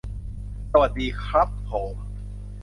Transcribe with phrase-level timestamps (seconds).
[0.71, 1.95] สวัสดีครับโผม